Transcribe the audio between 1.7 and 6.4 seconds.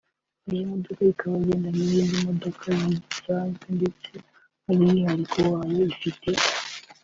nk’izindi modoka zisanzwe ndetse umwihariko wayo ifite